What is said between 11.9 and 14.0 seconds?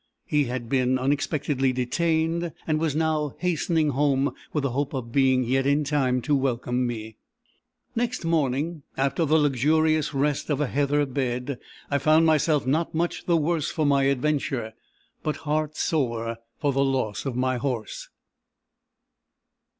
I found myself not much the worse for